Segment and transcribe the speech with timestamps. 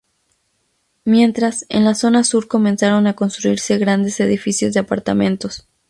[1.05, 5.67] Mientras, en la zona sur comenzaron a construirse grandes edificios de apartamentos.